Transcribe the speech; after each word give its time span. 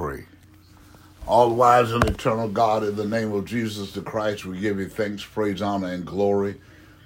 pray. 0.00 0.24
All 1.26 1.54
wise 1.54 1.92
and 1.92 2.02
eternal 2.04 2.48
God, 2.48 2.84
in 2.84 2.96
the 2.96 3.04
name 3.04 3.34
of 3.34 3.44
Jesus 3.44 3.92
the 3.92 4.00
Christ, 4.00 4.46
we 4.46 4.58
give 4.58 4.78
you 4.78 4.88
thanks, 4.88 5.22
praise, 5.22 5.60
honor, 5.60 5.88
and 5.88 6.06
glory 6.06 6.58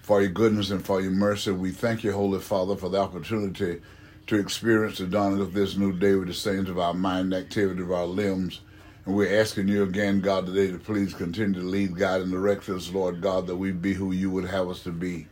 for 0.03 0.23
your 0.23 0.31
goodness 0.31 0.71
and 0.71 0.85
for 0.85 1.01
your 1.01 1.11
mercy. 1.11 1.51
We 1.51 1.73
thank 1.73 2.05
you, 2.05 2.13
Holy 2.13 2.39
Father, 2.39 2.77
for 2.77 2.89
the 2.89 3.01
opportunity 3.01 3.81
to 4.29 4.39
experience 4.39 4.99
the 4.99 5.09
dawning 5.09 5.41
of 5.41 5.55
this 5.55 5.77
new 5.77 5.93
day 5.93 6.15
with 6.15 6.29
the 6.29 6.35
saints 6.35 6.71
of 6.71 6.79
our 6.79 6.95
mind, 6.95 7.35
activity 7.35 7.83
of 7.83 7.91
our 7.91 8.07
limbs. 8.07 8.61
And 9.07 9.17
we're 9.17 9.41
asking 9.41 9.67
you 9.67 9.83
again, 9.83 10.21
God, 10.21 10.47
today 10.47 10.71
to 10.71 10.79
please 10.79 11.15
continue 11.15 11.61
to 11.61 11.67
lead, 11.67 11.97
guide, 11.97 12.21
and 12.21 12.31
direct 12.31 12.69
us, 12.69 12.93
Lord 12.93 13.21
God, 13.21 13.49
that 13.49 13.57
we 13.57 13.73
be 13.73 13.95
who 13.95 14.13
you 14.13 14.31
would 14.31 14.45
have 14.45 14.69
us 14.69 14.85
to 14.85 14.93
be 14.93 15.27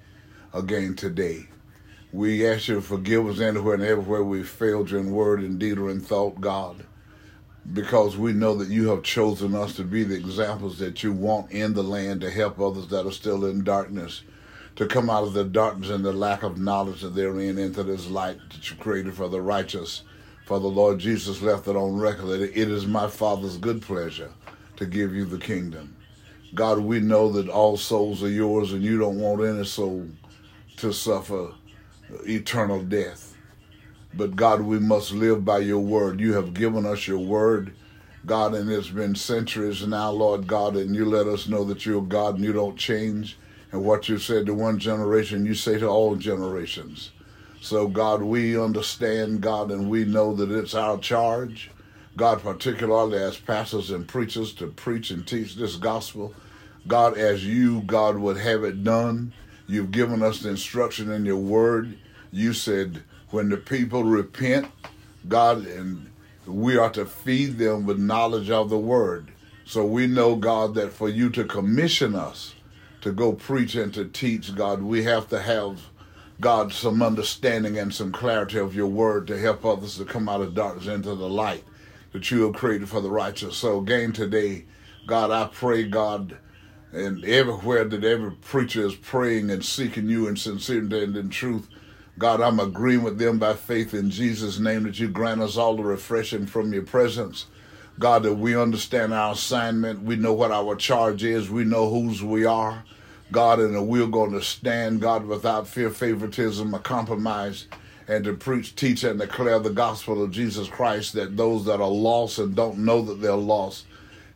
again 0.53 0.97
today. 0.97 1.47
We 2.13 2.45
ask 2.45 2.67
you 2.67 2.75
to 2.75 2.81
forgive 2.81 3.25
us 3.29 3.39
anywhere 3.39 3.75
and 3.75 3.85
everywhere 3.85 4.25
we 4.25 4.43
failed 4.43 4.91
you 4.91 4.99
in 4.99 5.13
word 5.13 5.43
and 5.43 5.61
deed 5.61 5.79
or 5.79 5.91
in 5.91 6.01
thought, 6.01 6.41
God, 6.41 6.87
because 7.73 8.17
we 8.17 8.33
know 8.33 8.55
that 8.57 8.69
you 8.69 8.89
have 8.89 9.03
chosen 9.03 9.55
us 9.55 9.77
to 9.77 9.85
be 9.85 10.03
the 10.05 10.17
examples 10.17 10.79
that 10.79 11.03
you 11.03 11.13
want 11.13 11.51
in 11.53 11.75
the 11.75 11.83
land 11.83 12.21
to 12.21 12.31
help 12.31 12.59
others 12.59 12.89
that 12.89 13.07
are 13.07 13.13
still 13.13 13.45
in 13.45 13.63
darkness 13.63 14.23
to 14.77 14.87
come 14.87 15.11
out 15.11 15.25
of 15.25 15.35
the 15.35 15.45
darkness 15.45 15.91
and 15.91 16.05
the 16.05 16.13
lack 16.13 16.43
of 16.43 16.59
knowledge 16.59 17.03
that 17.03 17.15
they're 17.15 17.39
in 17.41 17.59
into 17.59 17.83
this 17.83 18.09
light 18.09 18.39
that 18.51 18.71
you 18.71 18.77
created 18.77 19.15
for 19.15 19.29
the 19.29 19.41
righteous. 19.41 20.03
For 20.47 20.59
the 20.59 20.69
Lord 20.69 20.99
Jesus 20.99 21.43
left 21.43 21.69
it 21.69 21.77
on 21.77 21.99
record 21.99 22.27
that 22.27 22.43
it 22.43 22.71
is 22.71 22.87
my 22.87 23.07
Father's 23.07 23.59
good 23.59 23.83
pleasure 23.83 24.33
to 24.77 24.87
give 24.87 25.15
you 25.15 25.25
the 25.25 25.39
kingdom. 25.39 25.97
God, 26.55 26.79
we 26.79 27.01
know 27.01 27.31
that 27.33 27.49
all 27.49 27.77
souls 27.77 28.23
are 28.23 28.29
yours 28.29 28.73
and 28.73 28.83
you 28.83 28.99
don't 28.99 29.21
want 29.21 29.43
any 29.43 29.65
soul 29.65 30.07
to 30.79 30.93
suffer 30.93 31.53
eternal 32.27 32.83
death. 32.83 33.32
But 34.15 34.37
God, 34.37 34.61
we 34.61 34.79
must 34.79 35.13
live 35.13 35.45
by 35.45 35.59
your 35.59 35.81
word. 35.81 36.21
You 36.21 36.35
have 36.35 36.53
given 36.55 36.85
us 36.85 37.09
your 37.09 37.19
word, 37.19 37.73
God, 38.27 38.55
and 38.55 38.71
it's 38.71 38.89
been 38.89 39.15
centuries 39.15 39.87
now, 39.87 40.11
Lord 40.11 40.47
God, 40.47 40.77
and 40.77 40.95
you 40.95 41.07
let 41.07 41.27
us 41.27 41.49
know 41.49 41.65
that 41.65 41.87
you're 41.87 42.03
God 42.03 42.37
and 42.37 42.45
you 42.45 42.53
don't 42.53 42.77
change. 42.77 43.39
And 43.73 43.85
what 43.85 44.09
you 44.11 44.19
said 44.19 44.45
to 44.47 44.55
one 44.55 44.79
generation, 44.79 45.47
you 45.47 45.55
say 45.55 45.79
to 45.79 45.89
all 45.89 46.15
generations. 46.17 47.11
So, 47.63 47.89
God, 47.89 48.23
we 48.23 48.61
understand, 48.61 49.41
God, 49.41 49.71
and 49.71 49.89
we 49.89 50.05
know 50.05 50.35
that 50.35 50.51
it's 50.51 50.75
our 50.75 50.99
charge, 50.99 51.71
God, 52.17 52.43
particularly 52.43 53.17
as 53.17 53.39
pastors 53.39 53.91
and 53.91 54.07
preachers, 54.07 54.53
to 54.55 54.67
preach 54.67 55.11
and 55.11 55.27
teach 55.27 55.55
this 55.55 55.77
gospel. 55.77 56.35
God, 56.87 57.17
as 57.17 57.47
you, 57.47 57.81
God, 57.83 58.19
would 58.19 58.37
have 58.37 58.65
it 58.65 58.85
done. 58.85 59.33
You've 59.67 59.93
given 59.93 60.23
us 60.23 60.41
the 60.41 60.51
instruction 60.51 61.11
in 61.11 61.25
your 61.25 61.39
word. 61.39 61.97
You 62.31 62.53
said, 62.53 63.05
when 63.33 63.49
the 63.49 63.57
people 63.57 64.05
repent, 64.05 64.69
God, 65.27 65.67
and 65.67 66.11
we 66.47 66.77
are 66.77 66.91
to 66.91 67.07
feed 67.07 67.59
them 67.59 67.87
with 67.87 67.99
knowledge 67.99 68.51
of 68.51 68.71
the 68.71 68.79
word. 68.79 69.33
So 69.65 69.85
we 69.85 70.07
know, 70.07 70.37
God, 70.37 70.75
that 70.75 70.93
for 70.93 71.09
you 71.09 71.31
to 71.31 71.45
commission 71.45 72.15
us 72.15 72.55
to 73.01 73.11
go 73.11 73.33
preach 73.33 73.75
and 73.75 73.93
to 73.95 74.05
teach, 74.05 74.55
God, 74.55 74.83
we 74.83 75.05
have 75.05 75.29
to 75.29 75.41
have, 75.41 75.81
God, 76.41 76.73
some 76.73 77.03
understanding 77.03 77.79
and 77.79 77.93
some 77.93 78.13
clarity 78.13 78.59
of 78.59 78.75
your 78.75 78.87
word 78.87 79.27
to 79.29 79.39
help 79.39 79.65
others 79.65 79.97
to 79.97 80.05
come 80.05 80.29
out 80.29 80.41
of 80.41 80.55
darkness 80.55 80.87
into 80.87 81.15
the 81.15 81.29
light 81.29 81.65
that 82.13 82.31
you 82.31 82.43
have 82.43 82.55
created 82.55 82.89
for 82.89 83.01
the 83.01 83.11
righteous. 83.11 83.57
So 83.57 83.79
again 83.79 84.13
today, 84.13 84.67
God, 85.07 85.31
I 85.31 85.49
pray, 85.53 85.85
God, 85.85 86.37
and 86.93 87.25
everywhere 87.25 87.85
that 87.85 88.05
every 88.05 88.33
preacher 88.33 88.87
is 88.87 88.95
praying 88.95 89.51
and 89.51 89.65
seeking 89.65 90.09
you 90.09 90.29
in 90.29 90.37
sincerity 90.37 91.03
and 91.03 91.17
in 91.17 91.31
truth, 91.31 91.67
God, 92.19 92.41
I'm 92.41 92.61
agreeing 92.61 93.03
with 93.03 93.19
them 93.19 93.39
by 93.39 93.55
faith 93.55 93.95
in 93.95 94.11
Jesus' 94.11 94.59
name 94.59 94.85
that 94.85 94.99
you 94.99 95.09
grant 95.09 95.41
us 95.41 95.57
all 95.57 95.77
the 95.77 95.83
refreshing 95.83 96.47
from 96.47 96.73
your 96.73 96.83
presence. 96.83 97.47
God, 97.99 98.23
that 98.25 98.35
we 98.35 98.57
understand 98.57 99.13
our 99.15 99.33
assignment. 99.33 100.03
We 100.03 100.17
know 100.17 100.33
what 100.33 100.51
our 100.51 100.77
charge 100.77 101.25
is. 101.25 101.51
We 101.51 101.65
know 101.65 101.89
whose 101.89 102.23
we 102.23 102.45
are. 102.45 102.85
God, 103.31 103.61
and 103.61 103.75
that 103.75 103.83
we're 103.83 104.07
going 104.07 104.33
to 104.33 104.43
stand, 104.43 105.01
God, 105.01 105.25
without 105.25 105.67
fear, 105.67 105.89
favoritism, 105.89 106.75
or 106.75 106.79
compromise, 106.79 107.67
and 108.07 108.25
to 108.25 108.35
preach, 108.35 108.77
teach, 108.77 109.05
and 109.05 109.19
declare 109.19 109.59
the 109.59 109.71
gospel 109.71 110.23
of 110.23 110.33
Jesus 110.33 110.69
Christ 110.69 111.15
that 111.15 111.37
those 111.37 111.65
that 111.65 111.81
are 111.81 111.89
lost 111.89 112.39
and 112.39 112.55
don't 112.55 112.79
know 112.79 113.01
that 113.03 113.23
they're 113.23 113.35
lost 113.35 113.87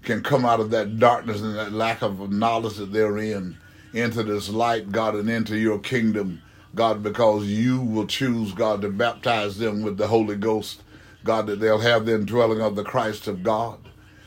can 0.02 0.22
come 0.22 0.46
out 0.46 0.60
of 0.60 0.70
that 0.70 0.98
darkness 0.98 1.42
and 1.42 1.56
that 1.56 1.72
lack 1.72 2.00
of 2.00 2.30
knowledge 2.32 2.76
that 2.76 2.92
they're 2.92 3.18
in 3.18 3.58
into 3.92 4.22
this 4.22 4.48
light, 4.48 4.90
God, 4.90 5.14
and 5.14 5.28
into 5.28 5.58
your 5.58 5.78
kingdom, 5.78 6.40
God, 6.76 7.02
because 7.02 7.46
you 7.46 7.80
will 7.80 8.06
choose, 8.06 8.52
God, 8.52 8.82
to 8.82 8.90
baptize 8.90 9.56
them 9.58 9.82
with 9.82 9.96
the 9.96 10.08
Holy 10.08 10.36
Ghost, 10.36 10.82
God, 11.24 11.46
that 11.46 11.58
they'll 11.58 11.80
have 11.80 12.04
the 12.04 12.14
indwelling 12.14 12.60
of 12.60 12.76
the 12.76 12.84
Christ 12.84 13.26
of 13.26 13.42
God. 13.42 13.78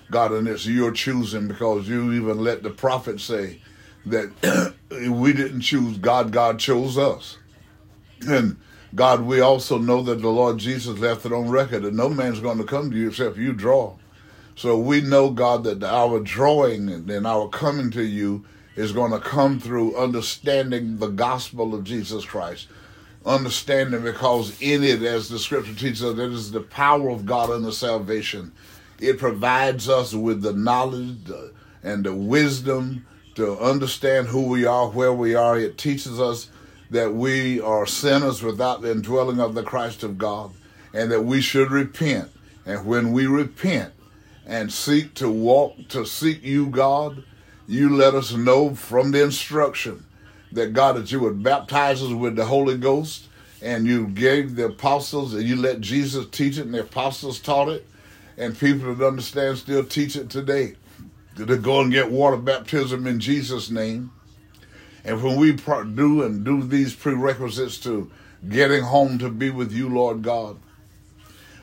God, 0.09 0.31
and 0.31 0.47
it's 0.47 0.65
your 0.65 0.91
choosing 0.91 1.47
because 1.47 1.87
you 1.87 2.11
even 2.13 2.43
let 2.43 2.63
the 2.63 2.71
prophet 2.71 3.21
say 3.21 3.61
that 4.07 4.73
we 5.11 5.31
didn't 5.31 5.61
choose 5.61 5.99
God, 5.99 6.31
God 6.31 6.57
chose 6.57 6.97
us. 6.97 7.37
And 8.27 8.57
God, 8.95 9.21
we 9.21 9.39
also 9.39 9.77
know 9.77 10.01
that 10.01 10.21
the 10.21 10.29
Lord 10.29 10.57
Jesus 10.57 10.97
left 10.97 11.27
it 11.27 11.31
on 11.31 11.49
record 11.49 11.83
that 11.83 11.93
no 11.93 12.09
man's 12.09 12.39
going 12.39 12.57
to 12.57 12.63
come 12.63 12.89
to 12.89 12.97
you 12.97 13.09
except 13.09 13.37
you 13.37 13.53
draw. 13.53 13.95
So 14.55 14.77
we 14.77 15.01
know, 15.01 15.29
God, 15.29 15.63
that 15.65 15.83
our 15.83 16.19
drawing 16.19 16.89
and 16.89 17.27
our 17.27 17.47
coming 17.47 17.91
to 17.91 18.03
you 18.03 18.43
is 18.79 18.91
going 18.93 19.11
to 19.11 19.19
come 19.19 19.59
through 19.59 19.97
understanding 19.97 20.97
the 20.97 21.07
gospel 21.07 21.75
of 21.75 21.83
Jesus 21.83 22.23
Christ. 22.23 22.67
Understanding 23.25 24.01
because 24.01 24.59
in 24.61 24.83
it, 24.83 25.01
as 25.01 25.27
the 25.27 25.37
scripture 25.37 25.73
teaches 25.73 26.03
us, 26.03 26.17
it 26.17 26.31
is 26.31 26.51
the 26.51 26.61
power 26.61 27.09
of 27.09 27.25
God 27.25 27.49
unto 27.49 27.71
salvation. 27.71 28.53
It 28.99 29.19
provides 29.19 29.89
us 29.89 30.13
with 30.13 30.41
the 30.41 30.53
knowledge 30.53 31.29
and 31.83 32.05
the 32.05 32.15
wisdom 32.15 33.05
to 33.35 33.59
understand 33.59 34.27
who 34.27 34.47
we 34.47 34.65
are, 34.65 34.87
where 34.89 35.13
we 35.13 35.35
are. 35.35 35.57
It 35.57 35.77
teaches 35.77 36.19
us 36.19 36.49
that 36.89 37.13
we 37.13 37.59
are 37.59 37.85
sinners 37.85 38.41
without 38.41 38.81
the 38.81 38.91
indwelling 38.91 39.41
of 39.41 39.55
the 39.55 39.63
Christ 39.63 40.03
of 40.03 40.17
God 40.17 40.51
and 40.93 41.11
that 41.11 41.23
we 41.23 41.41
should 41.41 41.69
repent. 41.69 42.31
And 42.65 42.85
when 42.85 43.11
we 43.11 43.27
repent, 43.27 43.93
and 44.49 44.73
seek 44.73 45.13
to 45.13 45.29
walk 45.29 45.75
to 45.89 46.05
seek 46.05 46.43
you, 46.43 46.65
God, 46.65 47.23
you 47.69 47.95
let 47.95 48.15
us 48.15 48.33
know 48.33 48.73
from 48.73 49.11
the 49.11 49.23
instruction 49.23 50.03
that 50.51 50.73
God 50.73 50.95
that 50.95 51.11
you 51.11 51.19
would 51.19 51.43
baptize 51.43 52.01
us 52.01 52.11
with 52.11 52.35
the 52.35 52.45
Holy 52.45 52.75
Ghost, 52.75 53.25
and 53.61 53.85
you 53.85 54.07
gave 54.07 54.55
the 54.55 54.65
apostles, 54.65 55.35
and 55.35 55.43
you 55.43 55.55
let 55.55 55.79
Jesus 55.79 56.25
teach 56.31 56.57
it, 56.57 56.65
and 56.65 56.73
the 56.73 56.81
apostles 56.81 57.39
taught 57.39 57.69
it, 57.69 57.85
and 58.39 58.57
people 58.57 58.95
that 58.95 59.05
understand 59.05 59.59
still 59.59 59.83
teach 59.83 60.15
it 60.15 60.31
today. 60.31 60.77
To 61.35 61.57
go 61.57 61.81
and 61.81 61.91
get 61.91 62.09
water 62.09 62.37
baptism 62.37 63.05
in 63.05 63.19
Jesus' 63.19 63.69
name. 63.69 64.11
And 65.05 65.21
when 65.21 65.37
we 65.37 65.51
do 65.51 66.23
and 66.23 66.43
do 66.43 66.63
these 66.63 66.95
prerequisites 66.95 67.77
to 67.81 68.09
getting 68.49 68.81
home 68.81 69.19
to 69.19 69.29
be 69.29 69.51
with 69.51 69.71
you, 69.71 69.89
Lord 69.89 70.23
God, 70.23 70.57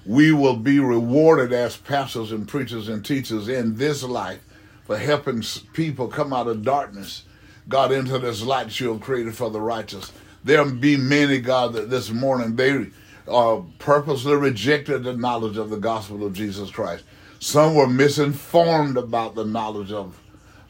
we 0.07 0.33
will 0.33 0.57
be 0.57 0.79
rewarded 0.79 1.53
as 1.53 1.77
pastors 1.77 2.31
and 2.31 2.47
preachers 2.47 2.89
and 2.89 3.05
teachers 3.05 3.49
in 3.49 3.75
this 3.75 4.05
life 4.05 4.41
for 4.87 4.97
helping 4.97 5.43
people 5.73 6.09
come 6.09 6.33
out 6.33 6.47
of 6.47 6.63
darkness, 6.63 7.25
God, 7.69 7.91
into 7.91 8.19
this 8.19 8.43
light 8.43 8.79
you 8.79 8.93
have 8.93 9.01
created 9.01 9.35
for 9.35 9.51
the 9.51 9.61
righteous. 9.61 10.13
There'll 10.45 10.71
be 10.71 10.97
many, 10.97 11.41
God, 11.41 11.73
that 11.73 11.91
this 11.91 12.11
morning 12.11 12.55
they 12.55 12.87
uh, 13.27 13.63
purposely 13.79 14.37
rejected 14.37 15.03
the 15.03 15.17
knowledge 15.17 15.57
of 15.57 15.71
the 15.71 15.77
gospel 15.77 16.25
of 16.25 16.33
Jesus 16.33 16.71
Christ. 16.71 17.03
Some 17.41 17.75
were 17.75 17.89
misinformed 17.89 18.97
about 18.97 19.35
the 19.35 19.45
knowledge 19.45 19.91
of, 19.91 20.21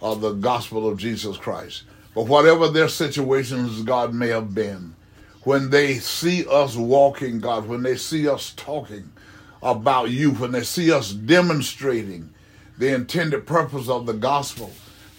of 0.00 0.22
the 0.22 0.32
gospel 0.32 0.88
of 0.88 0.98
Jesus 0.98 1.36
Christ. 1.36 1.82
But 2.14 2.26
whatever 2.26 2.68
their 2.68 2.88
situations, 2.88 3.82
God, 3.82 4.14
may 4.14 4.28
have 4.28 4.54
been, 4.54 4.96
when 5.42 5.68
they 5.68 5.96
see 5.98 6.46
us 6.48 6.74
walking, 6.74 7.40
God, 7.40 7.68
when 7.68 7.82
they 7.82 7.96
see 7.96 8.26
us 8.26 8.54
talking, 8.56 9.12
about 9.62 10.10
you, 10.10 10.32
when 10.32 10.52
they 10.52 10.62
see 10.62 10.92
us 10.92 11.12
demonstrating 11.12 12.30
the 12.78 12.94
intended 12.94 13.46
purpose 13.46 13.88
of 13.88 14.06
the 14.06 14.12
gospel, 14.12 14.70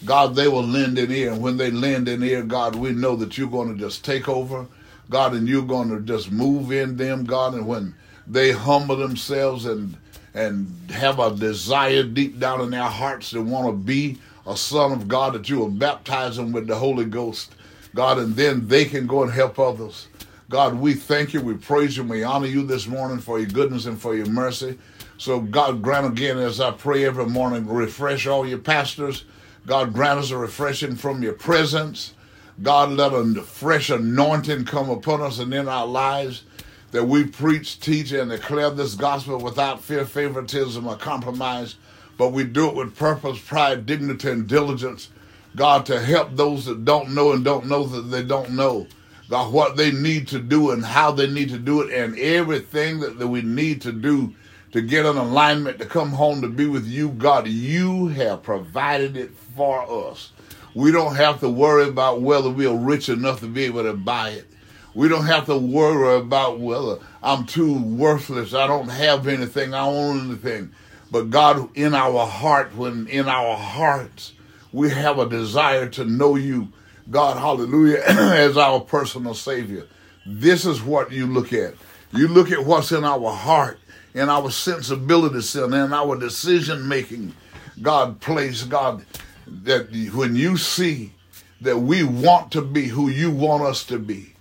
God, 0.04 0.34
they 0.34 0.48
will 0.48 0.62
lend 0.62 0.98
an 0.98 1.10
ear. 1.10 1.32
And 1.32 1.42
when 1.42 1.56
they 1.56 1.70
lend 1.70 2.08
an 2.08 2.22
ear, 2.22 2.42
God, 2.42 2.76
we 2.76 2.92
know 2.92 3.16
that 3.16 3.36
you're 3.36 3.48
going 3.50 3.72
to 3.72 3.78
just 3.78 4.04
take 4.04 4.28
over, 4.28 4.66
God, 5.10 5.34
and 5.34 5.48
you're 5.48 5.62
going 5.62 5.88
to 5.88 6.00
just 6.00 6.30
move 6.30 6.70
in 6.70 6.96
them, 6.96 7.24
God. 7.24 7.54
And 7.54 7.66
when 7.66 7.94
they 8.26 8.52
humble 8.52 8.96
themselves 8.96 9.64
and 9.64 9.96
and 10.34 10.68
have 10.90 11.18
a 11.18 11.34
desire 11.34 12.04
deep 12.04 12.38
down 12.38 12.60
in 12.60 12.70
their 12.70 12.82
hearts 12.82 13.30
to 13.30 13.42
want 13.42 13.66
to 13.66 13.72
be 13.72 14.18
a 14.46 14.56
son 14.56 14.92
of 14.92 15.08
God, 15.08 15.34
that 15.34 15.48
you 15.48 15.58
will 15.58 15.70
baptize 15.70 16.36
them 16.36 16.52
with 16.52 16.66
the 16.66 16.76
Holy 16.76 17.04
Ghost, 17.04 17.54
God, 17.94 18.18
and 18.18 18.36
then 18.36 18.68
they 18.68 18.84
can 18.84 19.06
go 19.06 19.22
and 19.22 19.32
help 19.32 19.58
others. 19.58 20.06
God, 20.48 20.74
we 20.74 20.94
thank 20.94 21.34
you, 21.34 21.40
we 21.40 21.54
praise 21.54 21.96
you, 21.96 22.04
we 22.04 22.22
honor 22.22 22.46
you 22.46 22.62
this 22.62 22.86
morning 22.86 23.18
for 23.18 23.38
your 23.38 23.48
goodness 23.48 23.86
and 23.86 24.00
for 24.00 24.14
your 24.14 24.26
mercy. 24.26 24.78
So, 25.18 25.40
God, 25.40 25.82
grant 25.82 26.06
again 26.06 26.38
as 26.38 26.60
I 26.60 26.70
pray 26.72 27.04
every 27.04 27.26
morning, 27.26 27.66
refresh 27.68 28.26
all 28.28 28.46
your 28.46 28.58
pastors. 28.58 29.24
God, 29.66 29.92
grant 29.92 30.20
us 30.20 30.30
a 30.30 30.38
refreshing 30.38 30.96
from 30.96 31.24
your 31.24 31.34
presence. 31.34 32.14
God, 32.62 32.92
let 32.92 33.12
a 33.12 33.24
fresh 33.42 33.90
anointing 33.90 34.66
come 34.66 34.90
upon 34.90 35.22
us 35.22 35.40
and 35.40 35.52
in 35.54 35.68
our 35.68 35.86
lives. 35.86 36.44
that 36.92 37.04
we 37.04 37.24
preach, 37.24 37.80
teach, 37.80 38.12
and 38.12 38.30
declare 38.30 38.70
this 38.70 38.94
gospel 38.94 39.38
without 39.38 39.82
fear, 39.84 40.06
favoritism, 40.06 40.86
or 40.86 40.96
compromise, 40.96 41.76
but 42.18 42.30
we 42.30 42.44
do 42.44 42.68
it 42.68 42.76
with 42.76 42.96
purpose, 42.96 43.38
pride, 43.40 43.86
dignity, 43.86 44.30
and 44.30 44.48
diligence. 44.48 45.10
God, 45.56 45.86
to 45.86 46.00
help 46.00 46.36
those 46.36 46.66
that 46.66 46.84
don't 46.84 47.14
know 47.14 47.32
and 47.32 47.44
don't 47.44 47.66
know 47.66 47.84
that 47.84 48.02
they 48.10 48.22
don't 48.22 48.52
know. 48.52 48.86
God, 49.30 49.52
what 49.52 49.76
they 49.76 49.92
need 49.92 50.28
to 50.28 50.40
do 50.40 50.70
and 50.70 50.84
how 50.84 51.12
they 51.12 51.28
need 51.28 51.50
to 51.50 51.58
do 51.58 51.82
it, 51.82 51.92
and 51.92 52.18
everything 52.18 53.00
that, 53.00 53.18
that 53.18 53.28
we 53.28 53.42
need 53.42 53.82
to 53.82 53.92
do 53.92 54.34
to 54.72 54.82
get 54.82 55.06
an 55.06 55.16
alignment 55.16 55.78
to 55.78 55.86
come 55.86 56.10
home 56.10 56.42
to 56.42 56.48
be 56.48 56.66
with 56.66 56.86
you, 56.86 57.10
God, 57.10 57.48
you 57.48 58.08
have 58.08 58.42
provided 58.42 59.16
it 59.16 59.30
for 59.56 60.10
us. 60.10 60.32
We 60.74 60.92
don't 60.92 61.16
have 61.16 61.40
to 61.40 61.48
worry 61.48 61.88
about 61.88 62.20
whether 62.20 62.50
we 62.50 62.66
are 62.66 62.76
rich 62.76 63.08
enough 63.08 63.40
to 63.40 63.46
be 63.46 63.64
able 63.64 63.84
to 63.84 63.94
buy 63.94 64.30
it. 64.30 64.46
We 64.94 65.08
don't 65.08 65.26
have 65.26 65.46
to 65.46 65.56
worry 65.56 66.18
about 66.18 66.60
whether 66.60 66.98
I'm 67.22 67.46
too 67.46 67.82
worthless. 67.82 68.54
I 68.54 68.66
don't 68.66 68.88
have 68.88 69.26
anything. 69.26 69.74
I 69.74 69.86
own 69.86 70.26
anything. 70.26 70.72
But 71.10 71.30
God, 71.30 71.74
in 71.76 71.94
our 71.94 72.26
heart, 72.26 72.76
when 72.76 73.06
in 73.06 73.28
our 73.28 73.56
hearts, 73.56 74.32
we 74.72 74.90
have 74.90 75.18
a 75.18 75.28
desire 75.28 75.88
to 75.90 76.04
know 76.04 76.36
you, 76.36 76.68
God, 77.10 77.38
hallelujah, 77.38 78.02
as 78.06 78.56
our 78.56 78.80
personal 78.80 79.34
Savior. 79.34 79.86
This 80.26 80.66
is 80.66 80.82
what 80.82 81.10
you 81.10 81.26
look 81.26 81.52
at. 81.52 81.74
You 82.12 82.28
look 82.28 82.52
at 82.52 82.64
what's 82.64 82.92
in 82.92 83.04
our 83.04 83.30
heart, 83.32 83.78
in 84.18 84.28
our 84.28 84.50
sensibility 84.50 85.40
center, 85.40 85.84
in 85.84 85.92
our 85.92 86.16
decision 86.16 86.88
making. 86.88 87.34
God, 87.80 88.20
place, 88.20 88.64
God, 88.64 89.04
that 89.46 89.90
when 90.12 90.34
you 90.34 90.56
see 90.56 91.12
that 91.60 91.78
we 91.78 92.02
want 92.02 92.50
to 92.52 92.62
be 92.62 92.86
who 92.86 93.08
you 93.08 93.30
want 93.30 93.62
us 93.62 93.84
to 93.84 93.98
be, 93.98 94.34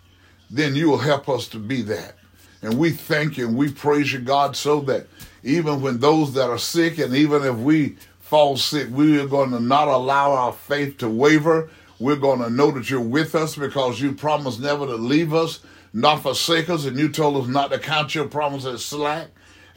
then 0.49 0.75
you 0.75 0.89
will 0.89 0.97
help 0.97 1.29
us 1.29 1.47
to 1.49 1.59
be 1.59 1.83
that. 1.83 2.15
And 2.63 2.79
we 2.79 2.89
thank 2.89 3.37
you 3.37 3.47
and 3.47 3.55
we 3.55 3.71
praise 3.71 4.11
you, 4.11 4.19
God, 4.19 4.55
so 4.55 4.81
that 4.81 5.05
even 5.43 5.81
when 5.81 5.99
those 5.99 6.33
that 6.33 6.49
are 6.49 6.57
sick 6.57 6.97
and 6.97 7.15
even 7.15 7.43
if 7.43 7.55
we 7.55 7.97
fall 8.19 8.57
sick, 8.57 8.87
we 8.91 9.19
are 9.19 9.27
going 9.27 9.51
to 9.51 9.59
not 9.59 9.87
allow 9.87 10.31
our 10.31 10.53
faith 10.53 10.97
to 10.97 11.09
waver. 11.09 11.69
We're 11.99 12.15
going 12.15 12.39
to 12.39 12.49
know 12.49 12.71
that 12.71 12.89
you're 12.89 12.99
with 12.99 13.35
us 13.35 13.55
because 13.55 14.01
you 14.01 14.13
promised 14.13 14.59
never 14.59 14.87
to 14.87 14.95
leave 14.95 15.33
us, 15.33 15.59
not 15.93 16.23
forsake 16.23 16.69
us, 16.69 16.85
and 16.85 16.97
you 16.97 17.09
told 17.09 17.37
us 17.43 17.47
not 17.47 17.71
to 17.71 17.79
count 17.79 18.15
your 18.15 18.27
promises 18.27 18.83
slack, 18.83 19.27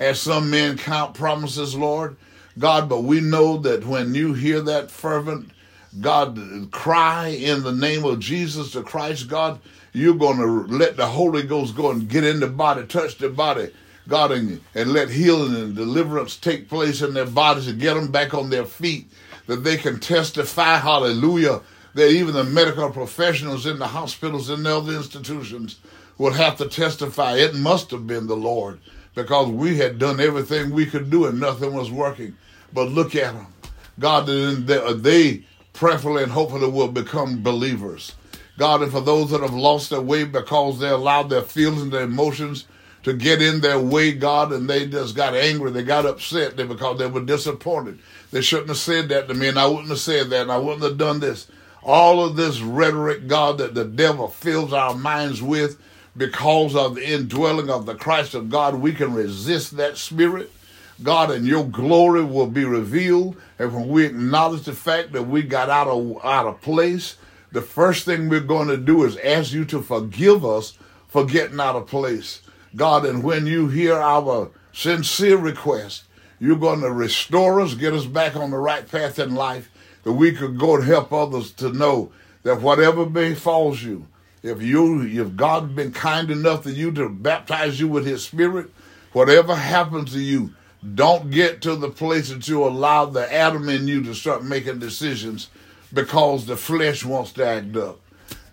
as 0.00 0.18
some 0.18 0.50
men 0.50 0.78
count 0.78 1.14
promises, 1.14 1.76
Lord. 1.76 2.16
God, 2.58 2.88
but 2.88 3.04
we 3.04 3.20
know 3.20 3.58
that 3.58 3.86
when 3.86 4.14
you 4.14 4.34
hear 4.34 4.60
that 4.62 4.90
fervent 4.90 5.50
God 6.00 6.68
cry 6.70 7.28
in 7.28 7.62
the 7.62 7.72
name 7.72 8.04
of 8.04 8.18
Jesus 8.18 8.72
to 8.72 8.82
Christ, 8.82 9.28
God, 9.28 9.60
you're 9.92 10.14
going 10.14 10.38
to 10.38 10.74
let 10.74 10.96
the 10.96 11.06
Holy 11.06 11.42
Ghost 11.42 11.76
go 11.76 11.90
and 11.90 12.08
get 12.08 12.24
in 12.24 12.40
the 12.40 12.46
body, 12.46 12.86
touch 12.86 13.18
the 13.18 13.28
body, 13.28 13.70
God, 14.08 14.32
and, 14.32 14.60
and 14.74 14.92
let 14.92 15.10
healing 15.10 15.54
and 15.54 15.76
deliverance 15.76 16.36
take 16.36 16.68
place 16.68 17.02
in 17.02 17.12
their 17.12 17.26
bodies 17.26 17.68
and 17.68 17.80
get 17.80 17.94
them 17.94 18.10
back 18.10 18.34
on 18.34 18.50
their 18.50 18.64
feet, 18.64 19.10
that 19.46 19.64
they 19.64 19.76
can 19.76 20.00
testify, 20.00 20.78
hallelujah, 20.78 21.60
that 21.94 22.10
even 22.10 22.34
the 22.34 22.44
medical 22.44 22.90
professionals 22.90 23.66
in 23.66 23.78
the 23.78 23.88
hospitals 23.88 24.48
and 24.48 24.66
other 24.66 24.94
institutions 24.94 25.80
would 26.18 26.34
have 26.34 26.56
to 26.56 26.68
testify 26.68 27.36
it 27.36 27.54
must 27.54 27.90
have 27.90 28.06
been 28.06 28.28
the 28.28 28.36
Lord 28.36 28.78
because 29.22 29.48
we 29.48 29.76
had 29.78 29.98
done 29.98 30.20
everything 30.20 30.70
we 30.70 30.86
could 30.86 31.10
do 31.10 31.26
and 31.26 31.38
nothing 31.38 31.74
was 31.74 31.90
working. 31.90 32.36
But 32.72 32.88
look 32.88 33.14
at 33.14 33.34
them. 33.34 33.46
God, 33.98 34.26
they 34.26 35.44
prayerfully 35.72 36.22
and 36.22 36.32
hopefully 36.32 36.68
will 36.70 36.88
become 36.88 37.42
believers. 37.42 38.14
God, 38.58 38.82
and 38.82 38.92
for 38.92 39.00
those 39.00 39.30
that 39.30 39.40
have 39.40 39.54
lost 39.54 39.90
their 39.90 40.00
way 40.00 40.24
because 40.24 40.78
they 40.78 40.88
allowed 40.88 41.30
their 41.30 41.42
feelings 41.42 41.82
and 41.82 41.92
their 41.92 42.02
emotions 42.02 42.66
to 43.04 43.14
get 43.14 43.40
in 43.40 43.60
their 43.60 43.78
way, 43.78 44.12
God, 44.12 44.52
and 44.52 44.68
they 44.68 44.86
just 44.86 45.16
got 45.16 45.34
angry, 45.34 45.70
they 45.70 45.82
got 45.82 46.04
upset 46.04 46.56
because 46.56 46.98
they 46.98 47.06
were 47.06 47.24
disappointed. 47.24 47.98
They 48.30 48.42
shouldn't 48.42 48.68
have 48.68 48.76
said 48.76 49.08
that 49.08 49.28
to 49.28 49.34
me, 49.34 49.48
and 49.48 49.58
I 49.58 49.66
wouldn't 49.66 49.88
have 49.88 49.98
said 49.98 50.28
that, 50.30 50.42
and 50.42 50.52
I 50.52 50.58
wouldn't 50.58 50.82
have 50.82 50.98
done 50.98 51.20
this. 51.20 51.46
All 51.82 52.22
of 52.22 52.36
this 52.36 52.60
rhetoric, 52.60 53.26
God, 53.26 53.56
that 53.58 53.74
the 53.74 53.86
devil 53.86 54.28
fills 54.28 54.74
our 54.74 54.94
minds 54.94 55.40
with 55.40 55.78
because 56.20 56.76
of 56.76 56.96
the 56.96 57.12
indwelling 57.14 57.70
of 57.70 57.86
the 57.86 57.94
Christ 57.94 58.34
of 58.34 58.50
God, 58.50 58.74
we 58.74 58.92
can 58.92 59.14
resist 59.14 59.78
that 59.78 59.96
spirit. 59.96 60.52
God, 61.02 61.30
and 61.30 61.46
your 61.46 61.64
glory 61.64 62.22
will 62.22 62.46
be 62.46 62.66
revealed. 62.66 63.40
And 63.58 63.72
when 63.72 63.88
we 63.88 64.04
acknowledge 64.04 64.64
the 64.64 64.74
fact 64.74 65.12
that 65.12 65.22
we 65.22 65.42
got 65.42 65.70
out 65.70 65.86
of 65.86 66.22
out 66.22 66.44
of 66.44 66.60
place, 66.60 67.16
the 67.52 67.62
first 67.62 68.04
thing 68.04 68.28
we're 68.28 68.40
going 68.40 68.68
to 68.68 68.76
do 68.76 69.04
is 69.04 69.16
ask 69.16 69.54
you 69.54 69.64
to 69.64 69.80
forgive 69.80 70.44
us 70.44 70.76
for 71.08 71.24
getting 71.24 71.58
out 71.58 71.74
of 71.74 71.86
place. 71.86 72.42
God, 72.76 73.06
and 73.06 73.22
when 73.22 73.46
you 73.46 73.68
hear 73.68 73.94
our 73.94 74.50
sincere 74.74 75.38
request, 75.38 76.04
you're 76.38 76.56
going 76.56 76.82
to 76.82 76.92
restore 76.92 77.62
us, 77.62 77.72
get 77.72 77.94
us 77.94 78.04
back 78.04 78.36
on 78.36 78.50
the 78.50 78.58
right 78.58 78.86
path 78.86 79.18
in 79.18 79.34
life, 79.34 79.70
that 80.02 80.12
we 80.12 80.32
could 80.32 80.58
go 80.58 80.74
and 80.74 80.84
help 80.84 81.14
others 81.14 81.50
to 81.52 81.72
know 81.72 82.12
that 82.42 82.60
whatever 82.60 83.06
befalls 83.06 83.82
you, 83.82 84.06
if 84.42 84.62
you 84.62 85.02
if 85.02 85.36
God 85.36 85.74
been 85.76 85.92
kind 85.92 86.30
enough 86.30 86.62
to 86.64 86.72
you 86.72 86.92
to 86.92 87.08
baptize 87.08 87.78
you 87.78 87.88
with 87.88 88.06
his 88.06 88.24
spirit, 88.24 88.70
whatever 89.12 89.54
happens 89.54 90.12
to 90.12 90.20
you, 90.20 90.54
don't 90.94 91.30
get 91.30 91.60
to 91.62 91.76
the 91.76 91.90
place 91.90 92.30
that 92.30 92.48
you 92.48 92.64
allow 92.64 93.04
the 93.04 93.32
Adam 93.32 93.68
in 93.68 93.86
you 93.86 94.02
to 94.04 94.14
start 94.14 94.44
making 94.44 94.78
decisions 94.78 95.48
because 95.92 96.46
the 96.46 96.56
flesh 96.56 97.04
wants 97.04 97.32
to 97.34 97.46
act 97.46 97.76
up. 97.76 98.00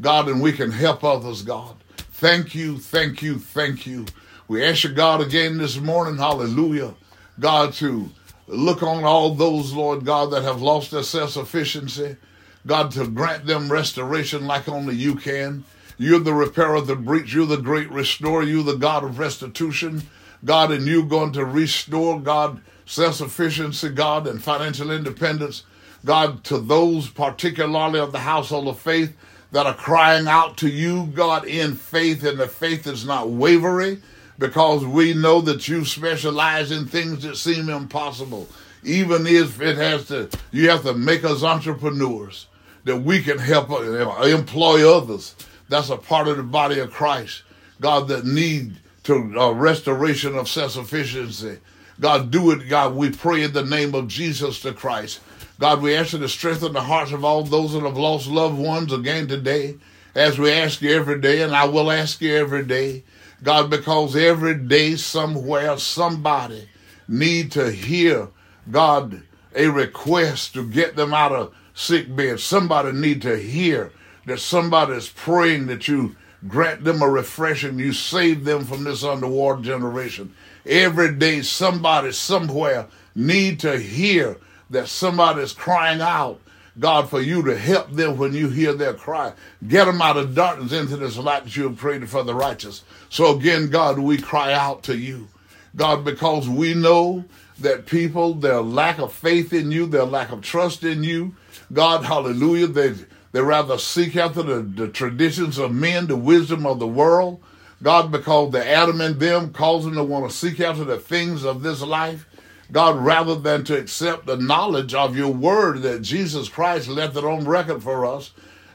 God, 0.01 0.27
and 0.27 0.41
we 0.41 0.51
can 0.51 0.71
help 0.71 1.03
others, 1.03 1.41
God. 1.41 1.75
Thank 1.97 2.53
you, 2.53 2.77
thank 2.77 3.21
you, 3.21 3.39
thank 3.39 3.85
you. 3.85 4.05
We 4.47 4.63
ask 4.63 4.83
you, 4.83 4.89
God, 4.91 5.21
again 5.21 5.57
this 5.57 5.77
morning, 5.77 6.17
hallelujah, 6.17 6.95
God, 7.39 7.73
to 7.73 8.09
look 8.47 8.83
on 8.83 9.03
all 9.03 9.35
those, 9.35 9.73
Lord 9.73 10.03
God, 10.03 10.31
that 10.31 10.43
have 10.43 10.61
lost 10.61 10.91
their 10.91 11.03
self 11.03 11.31
sufficiency. 11.31 12.17
God, 12.65 12.91
to 12.91 13.07
grant 13.07 13.45
them 13.45 13.71
restoration 13.71 14.45
like 14.45 14.67
only 14.67 14.95
you 14.95 15.15
can. 15.15 15.63
You're 15.97 16.19
the 16.19 16.33
repairer 16.33 16.75
of 16.75 16.87
the 16.87 16.95
breach. 16.95 17.33
You're 17.33 17.47
the 17.47 17.57
great 17.57 17.89
restorer. 17.91 18.43
You're 18.43 18.63
the 18.63 18.75
God 18.75 19.03
of 19.03 19.19
restitution. 19.19 20.03
God, 20.45 20.71
and 20.71 20.85
you're 20.85 21.03
going 21.03 21.33
to 21.33 21.45
restore, 21.45 22.19
God, 22.19 22.61
self 22.85 23.15
sufficiency, 23.15 23.89
God, 23.89 24.27
and 24.27 24.41
financial 24.41 24.91
independence, 24.91 25.63
God, 26.05 26.43
to 26.45 26.59
those 26.59 27.09
particularly 27.09 27.99
of 27.99 28.11
the 28.11 28.19
household 28.19 28.67
of 28.67 28.79
faith 28.79 29.15
that 29.51 29.65
are 29.65 29.73
crying 29.73 30.27
out 30.27 30.57
to 30.57 30.69
you, 30.69 31.07
God, 31.07 31.45
in 31.45 31.75
faith, 31.75 32.23
and 32.23 32.37
the 32.37 32.47
faith 32.47 32.85
is 32.85 33.05
not 33.05 33.29
wavering 33.29 34.01
because 34.37 34.85
we 34.85 35.13
know 35.13 35.41
that 35.41 35.67
you 35.67 35.83
specialize 35.85 36.71
in 36.71 36.85
things 36.85 37.23
that 37.23 37.37
seem 37.37 37.69
impossible. 37.69 38.47
Even 38.83 39.25
if 39.25 39.59
it 39.61 39.77
has 39.77 40.07
to, 40.07 40.29
you 40.51 40.69
have 40.69 40.83
to 40.83 40.93
make 40.93 41.23
us 41.23 41.43
entrepreneurs 41.43 42.47
that 42.83 42.97
we 42.97 43.21
can 43.21 43.39
help 43.39 43.69
uh, 43.71 44.21
employ 44.21 44.89
others. 44.89 45.35
That's 45.69 45.89
a 45.89 45.97
part 45.97 46.27
of 46.27 46.37
the 46.37 46.43
body 46.43 46.79
of 46.79 46.91
Christ, 46.91 47.43
God, 47.81 48.07
that 48.07 48.25
need 48.25 48.77
to 49.03 49.33
uh, 49.39 49.51
restoration 49.51 50.35
of 50.35 50.47
self-sufficiency. 50.47 51.59
God, 51.99 52.29
do 52.31 52.51
it, 52.51 52.69
God. 52.69 52.95
We 52.95 53.09
pray 53.09 53.43
in 53.43 53.53
the 53.53 53.65
name 53.65 53.95
of 53.95 54.07
Jesus 54.07 54.61
the 54.61 54.73
Christ. 54.73 55.19
God, 55.59 55.81
we 55.81 55.95
ask 55.95 56.13
you 56.13 56.19
to 56.19 56.29
strengthen 56.29 56.73
the 56.73 56.81
hearts 56.81 57.11
of 57.11 57.25
all 57.25 57.43
those 57.43 57.73
that 57.73 57.81
have 57.81 57.97
lost 57.97 58.27
loved 58.27 58.59
ones 58.59 58.93
again 58.93 59.27
today, 59.27 59.75
as 60.13 60.37
we 60.37 60.51
ask 60.51 60.81
you 60.81 60.95
every 60.95 61.19
day, 61.19 61.41
and 61.41 61.55
I 61.55 61.65
will 61.65 61.91
ask 61.91 62.21
you 62.21 62.35
every 62.35 62.63
day, 62.63 63.03
God, 63.43 63.69
because 63.69 64.15
every 64.15 64.55
day 64.55 64.95
somewhere 64.95 65.77
somebody 65.77 66.69
need 67.07 67.51
to 67.53 67.71
hear, 67.71 68.29
God, 68.69 69.21
a 69.55 69.67
request 69.67 70.53
to 70.53 70.67
get 70.67 70.95
them 70.95 71.13
out 71.13 71.31
of 71.31 71.55
sick 71.73 72.15
bed. 72.15 72.39
Somebody 72.39 72.91
need 72.91 73.21
to 73.23 73.37
hear 73.37 73.91
that 74.27 74.39
somebody 74.39 74.93
is 74.93 75.07
praying 75.09 75.67
that 75.67 75.87
you 75.87 76.15
grant 76.47 76.83
them 76.83 77.01
a 77.01 77.09
refreshing. 77.09 77.79
You 77.79 77.93
save 77.93 78.43
them 78.43 78.65
from 78.65 78.83
this 78.83 79.03
underwater 79.03 79.61
generation. 79.61 80.33
Every 80.65 81.15
day, 81.15 81.41
somebody 81.41 82.11
somewhere 82.11 82.87
need 83.15 83.61
to 83.61 83.79
hear 83.79 84.37
that 84.69 84.89
somebody 84.89 85.41
is 85.41 85.53
crying 85.53 86.01
out, 86.01 86.41
God, 86.77 87.09
for 87.09 87.21
you 87.21 87.41
to 87.43 87.57
help 87.57 87.91
them 87.91 88.17
when 88.17 88.33
you 88.33 88.49
hear 88.49 88.73
their 88.73 88.93
cry. 88.93 89.31
Get 89.65 89.85
them 89.85 90.01
out 90.01 90.17
of 90.17 90.35
darkness 90.35 90.73
into 90.73 90.97
this 90.97 91.17
light 91.17 91.45
that 91.45 91.55
you 91.55 91.63
have 91.63 91.79
created 91.79 92.09
for 92.09 92.23
the 92.23 92.35
righteous. 92.35 92.83
So 93.09 93.35
again, 93.35 93.69
God, 93.69 93.97
we 93.97 94.17
cry 94.17 94.51
out 94.51 94.83
to 94.83 94.97
you. 94.97 95.29
God, 95.75 96.03
because 96.03 96.49
we 96.49 96.73
know 96.73 97.23
that 97.59 97.85
people, 97.85 98.33
their 98.33 98.61
lack 98.61 98.99
of 98.99 99.13
faith 99.13 99.53
in 99.53 99.71
you, 99.71 99.85
their 99.85 100.03
lack 100.03 100.31
of 100.31 100.41
trust 100.41 100.83
in 100.83 101.03
you, 101.03 101.35
God, 101.71 102.03
hallelujah, 102.03 102.67
they 102.67 102.93
they 103.37 103.43
rather 103.43 103.77
seek 103.77 104.15
after 104.15 104.41
the, 104.41 104.61
the 104.63 104.87
traditions 104.87 105.59
of 105.59 105.71
men, 105.71 106.07
the 106.07 106.17
wisdom 106.17 106.65
of 106.65 106.79
the 106.79 106.87
world. 106.87 107.39
God, 107.83 108.11
because 108.11 108.51
the 108.51 108.67
Adam 108.67 108.99
in 108.99 109.19
them 109.19 109.53
calls 109.53 109.85
them 109.85 109.93
to 109.93 110.03
want 110.03 110.27
to 110.27 110.35
seek 110.35 110.59
after 110.59 110.83
the 110.83 110.97
things 110.97 111.45
of 111.45 111.61
this 111.61 111.83
life. 111.83 112.25
God, 112.71 112.97
rather 112.97 113.35
than 113.35 113.63
to 113.65 113.77
accept 113.77 114.25
the 114.25 114.37
knowledge 114.37 114.95
of 114.95 115.15
your 115.15 115.31
word 115.31 115.83
that 115.83 116.01
Jesus 116.01 116.49
Christ 116.49 116.87
left 116.87 117.15
it 117.15 117.23
on 117.23 117.45
record 117.45 117.83
for 117.83 118.07
us, 118.07 118.31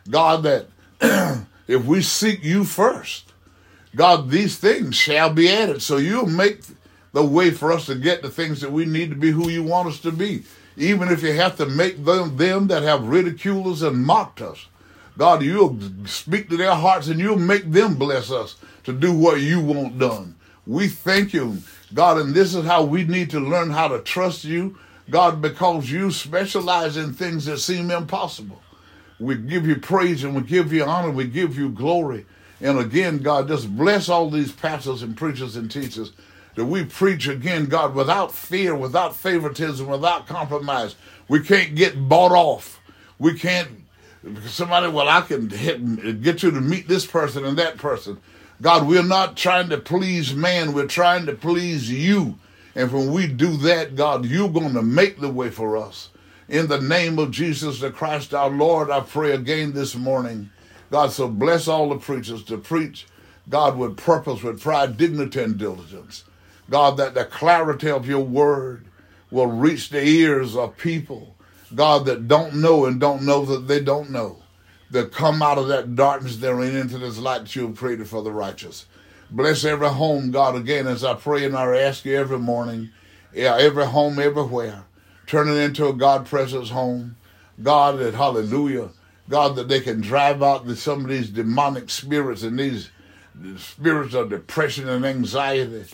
God, 0.09 0.45
that 0.45 0.69
if 1.67 1.85
we 1.85 2.01
seek 2.01 2.45
you 2.45 2.63
first, 2.63 3.33
God, 3.97 4.31
these 4.31 4.59
things 4.59 4.95
shall 4.95 5.35
be 5.35 5.51
added. 5.51 5.83
So 5.83 5.97
you'll 5.97 6.27
make 6.27 6.61
the 7.11 7.25
way 7.25 7.51
for 7.51 7.73
us 7.73 7.87
to 7.87 7.97
get 7.97 8.23
the 8.23 8.31
things 8.31 8.61
that 8.61 8.71
we 8.71 8.85
need 8.85 9.11
to 9.11 9.17
be 9.17 9.33
who 9.33 9.49
you 9.49 9.65
want 9.65 9.89
us 9.89 9.99
to 10.03 10.13
be. 10.13 10.45
Even 10.77 11.09
if 11.09 11.23
you 11.23 11.33
have 11.35 11.57
to 11.57 11.67
make 11.67 12.05
them, 12.05 12.37
them 12.37 12.67
that 12.69 12.83
have 12.83 13.07
ridiculed 13.07 13.67
us 13.67 13.83
and 13.83 14.05
mocked 14.05 14.41
us. 14.41 14.67
God, 15.19 15.43
you'll 15.43 15.79
speak 16.07 16.49
to 16.49 16.57
their 16.57 16.75
hearts 16.75 17.09
and 17.09 17.21
you'll 17.21 17.39
make 17.39 17.71
them 17.71 17.95
bless 17.95 18.31
us 18.31 18.57
to 18.85 18.93
do 18.93 19.13
what 19.13 19.41
you 19.41 19.61
want 19.61 19.99
done. 19.99 20.35
We 20.67 20.89
thank 20.89 21.33
you, 21.35 21.59
God, 21.93 22.19
and 22.19 22.35
this 22.35 22.55
is 22.55 22.65
how 22.65 22.85
we 22.85 23.05
need 23.05 23.31
to 23.31 23.41
learn 23.41 23.71
how 23.71 23.89
to 23.89 23.99
trust 24.01 24.45
you, 24.45 24.79
God, 25.11 25.43
because 25.43 25.91
you 25.91 26.11
specialize 26.11 26.97
in 26.97 27.13
things 27.13 27.45
that 27.45 27.59
seem 27.59 27.91
impossible. 27.91 28.63
We 29.21 29.37
give 29.37 29.67
you 29.67 29.77
praise 29.77 30.25
and 30.25 30.35
we 30.35 30.43
give 30.43 30.73
you 30.73 30.85
honor, 30.85 31.11
we 31.11 31.27
give 31.27 31.59
you 31.59 31.69
glory. 31.69 32.27
And 32.61 32.79
again, 32.79 33.19
God, 33.19 33.49
just 33.49 33.77
bless 33.77 34.09
all 34.09 34.31
these 34.31 34.53
pastors 34.53 35.03
and 35.03 35.17
preachers 35.17 35.57
and 35.57 35.71
teachers 35.71 36.13
that 36.55 36.67
we 36.67 36.85
preach 36.85 37.29
again, 37.29 37.67
God, 37.67 37.95
without 37.95 38.33
fear, 38.33 38.75
without 38.75 39.17
favoritism, 39.17 39.87
without 39.87 40.27
compromise. 40.27 40.97
We 41.29 41.41
can't 41.41 41.75
get 41.75 42.09
bought 42.09 42.33
off. 42.33 42.81
We 43.19 43.39
can't, 43.39 43.69
somebody, 44.47 44.89
well, 44.89 45.09
I 45.09 45.23
can 45.23 45.49
hit, 45.49 46.23
get 46.23 46.43
you 46.43 46.51
to 46.51 46.61
meet 46.61 46.89
this 46.89 47.07
person 47.07 47.45
and 47.45 47.57
that 47.59 47.79
person. 47.79 48.19
God, 48.61 48.87
we're 48.87 49.03
not 49.03 49.37
trying 49.37 49.71
to 49.71 49.79
please 49.79 50.35
man, 50.35 50.73
we're 50.73 50.87
trying 50.87 51.27
to 51.27 51.33
please 51.33 51.91
you. 51.91 52.39
And 52.75 52.93
when 52.93 53.13
we 53.13 53.27
do 53.27 53.57
that, 53.59 53.97
God, 53.97 54.25
you're 54.25 54.49
going 54.49 54.75
to 54.75 54.83
make 54.83 55.21
the 55.21 55.29
way 55.29 55.51
for 55.51 55.77
us. 55.77 56.11
In 56.49 56.69
the 56.69 56.81
name 56.81 57.19
of 57.19 57.31
Jesus 57.31 57.81
the 57.81 57.91
Christ 57.91 58.35
our 58.35 58.51
Lord, 58.51 58.91
I 58.91 59.01
pray 59.01 59.33
again 59.33 59.73
this 59.73 59.95
morning. 59.95 60.51
God, 60.91 61.13
so 61.13 61.29
bless 61.29 61.67
all 61.67 61.89
the 61.89 61.99
preachers 61.99 62.45
to 62.45 62.59
preach, 62.59 63.07
God, 63.49 63.79
with 63.79 63.97
purpose, 63.97 64.43
with 64.43 64.61
pride, 64.61 64.97
dignity, 64.97 65.43
and 65.43 65.57
diligence. 65.57 66.25
God, 66.71 66.97
that 66.97 67.15
the 67.15 67.25
clarity 67.25 67.91
of 67.91 68.07
your 68.09 68.25
word 68.25 68.87
will 69.31 69.47
reach 69.47 69.89
the 69.89 70.03
ears 70.03 70.57
of 70.57 70.77
people, 70.77 71.35
God, 71.75 72.05
that 72.07 72.29
don't 72.29 72.57
know 72.57 72.85
and 72.85 73.01
don't 73.01 73.23
know 73.23 73.45
that 73.47 73.67
they 73.67 73.81
don't 73.81 74.11
know, 74.11 74.43
that 74.91 75.13
come 75.13 75.43
out 75.43 75.59
of 75.59 75.69
that 75.69 75.97
darkness 75.97 76.37
they're 76.37 76.63
in 76.63 76.77
into 76.77 76.99
this 76.99 77.19
light 77.19 77.43
that 77.43 77.57
you 77.57 77.67
have 77.67 77.77
created 77.77 78.09
for 78.09 78.23
the 78.23 78.31
righteous. 78.31 78.87
Bless 79.31 79.65
every 79.65 79.89
home, 79.89 80.31
God, 80.31 80.55
again, 80.55 80.87
as 80.87 81.03
I 81.03 81.15
pray 81.15 81.45
and 81.47 81.57
I 81.57 81.79
ask 81.79 82.05
you 82.05 82.17
every 82.17 82.39
morning, 82.39 82.91
yeah, 83.33 83.57
every 83.57 83.87
home 83.87 84.19
everywhere, 84.19 84.85
turn 85.27 85.49
it 85.49 85.57
into 85.57 85.89
a 85.89 85.95
God 85.95 86.27
presence 86.27 86.69
home. 86.69 87.17
God, 87.63 87.99
that 87.99 88.15
hallelujah, 88.15 88.91
God, 89.29 89.57
that 89.57 89.69
they 89.69 89.81
can 89.81 90.01
drive 90.01 90.43
out 90.43 90.67
the, 90.67 90.77
some 90.77 91.03
of 91.03 91.09
these 91.09 91.31
demonic 91.31 91.89
spirits 91.89 92.43
and 92.43 92.59
these 92.59 92.91
spirits 93.57 94.15
of 94.15 94.31
depression 94.31 94.89
and 94.89 95.05
anxiety 95.05 95.85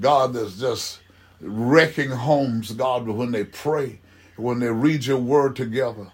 God, 0.00 0.32
that's 0.34 0.58
just 0.58 1.00
wrecking 1.40 2.10
homes, 2.10 2.72
God, 2.72 3.06
when 3.06 3.30
they 3.30 3.44
pray, 3.44 4.00
when 4.36 4.58
they 4.58 4.70
read 4.70 5.04
your 5.04 5.18
word 5.18 5.56
together. 5.56 6.08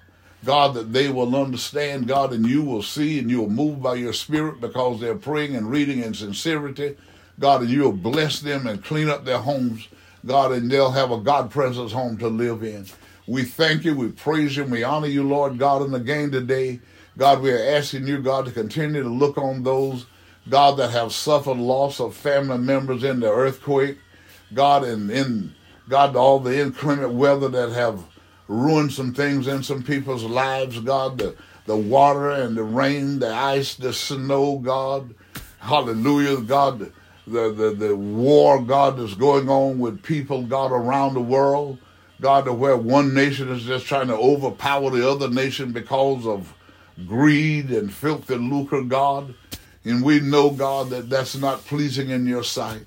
God, 0.45 0.75
that 0.75 0.93
they 0.93 1.09
will 1.09 1.37
understand, 1.37 2.09
God, 2.09 2.33
and 2.33 2.47
you 2.47 2.63
will 2.63 2.83
see 2.83 3.19
and 3.19 3.31
you 3.31 3.41
will 3.41 3.51
move 3.51 3.81
by 3.81 3.95
your 3.95 4.13
spirit 4.13 4.61
because 4.61 5.01
they're 5.01 5.15
praying 5.15 5.55
and 5.55 5.71
reading 5.71 6.03
in 6.03 6.15
sincerity. 6.15 6.97
God, 7.39 7.63
and 7.63 7.71
you 7.71 7.83
will 7.83 7.93
bless 7.93 8.41
them 8.41 8.67
and 8.67 8.83
clean 8.85 9.09
up 9.09 9.25
their 9.25 9.39
homes, 9.39 9.89
God, 10.27 10.53
and 10.53 10.71
they'll 10.71 10.91
have 10.91 11.13
a 11.13 11.19
God 11.19 11.51
presence 11.51 11.93
home 11.93 12.19
to 12.19 12.29
live 12.29 12.65
in. 12.65 12.87
We 13.27 13.45
thank 13.45 13.85
you, 13.85 13.95
we 13.95 14.09
praise 14.09 14.57
you, 14.57 14.65
we 14.65 14.83
honor 14.83 15.07
you, 15.07 15.23
Lord 15.23 15.59
God, 15.59 15.83
and 15.83 15.95
again 15.95 16.33
today, 16.33 16.81
God, 17.17 17.41
we 17.41 17.53
are 17.53 17.77
asking 17.77 18.07
you, 18.07 18.21
God, 18.21 18.47
to 18.47 18.53
continue 18.53 19.03
to 19.03 19.09
look 19.09 19.39
on 19.39 19.63
those 19.63 20.07
God, 20.49 20.77
that 20.79 20.91
have 20.91 21.13
suffered 21.13 21.59
loss 21.59 22.01
of 22.01 22.17
family 22.17 22.59
members 22.59 23.05
in 23.05 23.21
the 23.21 23.31
earthquake, 23.31 23.99
God, 24.53 24.85
and 24.85 25.11
in 25.11 25.55
God, 25.89 26.17
all 26.17 26.39
the 26.39 26.59
inclement 26.61 27.13
weather 27.13 27.49
that 27.49 27.71
have 27.73 28.05
ruined 28.49 28.93
some 28.93 29.15
things 29.15 29.47
in 29.47 29.63
some 29.63 29.83
people's 29.83 30.25
lives, 30.25 30.79
God, 30.81 31.19
the, 31.19 31.37
the 31.67 31.77
water 31.77 32.31
and 32.31 32.57
the 32.57 32.63
rain, 32.63 33.19
the 33.19 33.33
ice, 33.33 33.75
the 33.75 33.93
snow, 33.93 34.59
God, 34.59 35.15
hallelujah, 35.61 36.41
God, 36.41 36.93
the, 37.27 37.53
the, 37.53 37.75
the 37.77 37.97
war, 37.97 38.63
God, 38.63 38.99
that's 38.99 39.15
going 39.15 39.49
on 39.49 39.79
with 39.79 40.03
people, 40.03 40.43
God, 40.43 40.73
around 40.73 41.15
the 41.15 41.21
world, 41.21 41.79
God, 42.21 42.45
to 42.45 42.53
where 42.53 42.77
one 42.77 43.15
nation 43.15 43.49
is 43.49 43.65
just 43.65 43.87
trying 43.87 44.09
to 44.09 44.17
overpower 44.17 44.91
the 44.91 45.09
other 45.09 45.29
nation 45.29 45.73
because 45.73 46.27
of 46.27 46.55
greed 47.07 47.71
and 47.71 47.93
filthy 47.93 48.37
lucre, 48.37 48.83
God. 48.83 49.35
And 49.85 50.05
we 50.05 50.21
know, 50.21 50.51
God, 50.51 50.91
that 50.91 51.11
that's 51.11 51.37
not 51.37 51.65
pleasing 51.65 52.11
in 52.11 52.27
your 52.27 52.45
sight. 52.45 52.87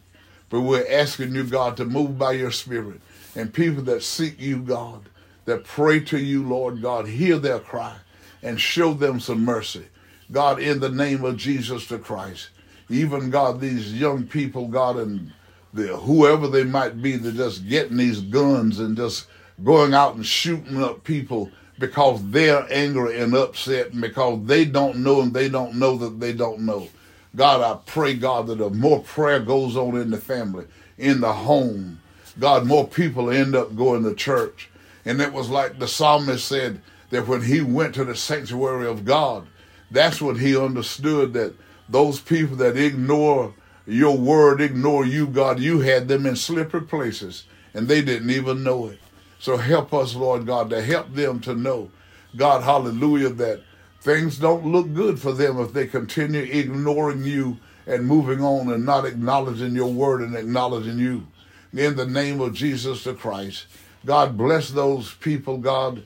But 0.49 0.61
we're 0.61 0.87
asking 0.89 1.35
you, 1.35 1.43
God, 1.43 1.75
to 1.77 1.85
move 1.85 2.17
by 2.17 2.33
your 2.33 2.51
spirit. 2.51 3.01
And 3.35 3.53
people 3.53 3.83
that 3.83 4.03
seek 4.03 4.39
you, 4.39 4.59
God, 4.59 5.09
that 5.45 5.65
pray 5.65 5.99
to 6.01 6.17
you, 6.17 6.47
Lord 6.47 6.81
God, 6.81 7.07
hear 7.07 7.37
their 7.37 7.59
cry 7.59 7.97
and 8.41 8.61
show 8.61 8.93
them 8.93 9.19
some 9.19 9.43
mercy. 9.43 9.85
God, 10.31 10.61
in 10.61 10.79
the 10.79 10.89
name 10.89 11.23
of 11.25 11.37
Jesus 11.37 11.87
the 11.87 11.99
Christ. 11.99 12.49
Even, 12.89 13.29
God, 13.29 13.59
these 13.59 13.93
young 13.93 14.25
people, 14.25 14.67
God, 14.67 14.97
and 14.97 15.33
the, 15.73 15.97
whoever 15.97 16.47
they 16.47 16.63
might 16.63 17.01
be, 17.01 17.17
they're 17.17 17.31
just 17.31 17.67
getting 17.67 17.97
these 17.97 18.21
guns 18.21 18.79
and 18.79 18.95
just 18.95 19.27
going 19.63 19.93
out 19.93 20.15
and 20.15 20.25
shooting 20.25 20.81
up 20.81 21.03
people 21.03 21.51
because 21.77 22.27
they're 22.29 22.65
angry 22.71 23.19
and 23.19 23.35
upset 23.35 23.91
and 23.91 24.01
because 24.01 24.45
they 24.45 24.65
don't 24.65 24.97
know 24.97 25.21
and 25.21 25.33
they 25.33 25.49
don't 25.49 25.75
know 25.75 25.97
that 25.97 26.19
they 26.19 26.33
don't 26.33 26.61
know. 26.61 26.87
God, 27.35 27.61
I 27.61 27.79
pray, 27.85 28.13
God, 28.13 28.47
that 28.47 28.73
more 28.73 29.01
prayer 29.01 29.39
goes 29.39 29.75
on 29.75 29.97
in 29.97 30.09
the 30.09 30.17
family, 30.17 30.65
in 30.97 31.19
the 31.19 31.33
home, 31.33 31.99
God, 32.39 32.65
more 32.65 32.87
people 32.87 33.29
end 33.29 33.55
up 33.55 33.75
going 33.75 34.03
to 34.03 34.13
church. 34.13 34.69
And 35.05 35.21
it 35.21 35.31
was 35.31 35.49
like 35.49 35.79
the 35.79 35.87
psalmist 35.87 36.47
said 36.47 36.81
that 37.09 37.27
when 37.27 37.43
he 37.43 37.61
went 37.61 37.95
to 37.95 38.05
the 38.05 38.15
sanctuary 38.15 38.87
of 38.87 39.05
God, 39.05 39.47
that's 39.91 40.21
when 40.21 40.39
he 40.39 40.57
understood 40.57 41.33
that 41.33 41.53
those 41.87 42.19
people 42.19 42.57
that 42.57 42.77
ignore 42.77 43.53
your 43.85 44.17
word, 44.17 44.61
ignore 44.61 45.05
you, 45.05 45.27
God, 45.27 45.59
you 45.59 45.81
had 45.81 46.07
them 46.07 46.25
in 46.25 46.35
slippery 46.35 46.81
places 46.81 47.45
and 47.73 47.87
they 47.87 48.01
didn't 48.01 48.31
even 48.31 48.63
know 48.63 48.87
it. 48.87 48.99
So 49.39 49.57
help 49.57 49.93
us, 49.93 50.15
Lord 50.15 50.45
God, 50.45 50.69
to 50.69 50.81
help 50.81 51.13
them 51.13 51.39
to 51.41 51.53
know, 51.53 51.91
God, 52.35 52.63
hallelujah, 52.63 53.29
that 53.29 53.61
things 54.01 54.37
don't 54.37 54.65
look 54.65 54.93
good 54.93 55.19
for 55.19 55.33
them 55.33 55.59
if 55.59 55.73
they 55.73 55.87
continue 55.87 56.41
ignoring 56.41 57.23
you 57.23 57.57
and 57.87 58.05
moving 58.05 58.41
on 58.41 58.71
and 58.71 58.85
not 58.85 59.05
acknowledging 59.05 59.75
your 59.75 59.91
word 59.91 60.21
and 60.21 60.35
acknowledging 60.35 60.99
you. 60.99 61.27
In 61.73 61.95
the 61.95 62.05
name 62.05 62.39
of 62.39 62.53
Jesus 62.53 63.03
the 63.03 63.13
Christ, 63.13 63.65
God 64.05 64.37
bless 64.37 64.69
those 64.69 65.13
people, 65.15 65.57
God. 65.57 66.03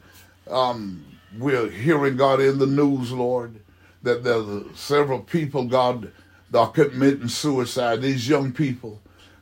Um, 0.49 1.05
we're 1.37 1.69
hearing, 1.69 2.17
God, 2.17 2.41
in 2.41 2.57
the 2.57 2.65
news, 2.65 3.11
Lord, 3.11 3.59
that 4.01 4.23
there's 4.23 4.77
several 4.77 5.19
people, 5.19 5.65
God, 5.65 6.11
that 6.51 6.59
are 6.59 6.71
committing 6.71 7.27
suicide, 7.27 8.01
these 8.01 8.27
young 8.27 8.51
people. 8.51 8.99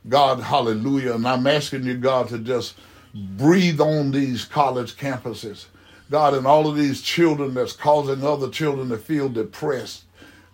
God, 0.10 0.42
hallelujah. 0.42 1.14
And 1.14 1.28
I'm 1.28 1.48
asking 1.48 1.84
you, 1.84 1.96
God, 1.98 2.30
to 2.30 2.40
just 2.40 2.76
breathe 3.18 3.82
on 3.82 4.12
these 4.12 4.46
college 4.46 4.96
campuses. 4.96 5.66
God, 6.10 6.34
and 6.34 6.48
all 6.48 6.68
of 6.68 6.78
these 6.78 7.02
children 7.02 7.54
that's 7.54 7.74
causing 7.74 8.24
other 8.24 8.50
children 8.50 8.90
to 8.90 8.98
feel 8.98 9.28
depressed, 9.28 10.04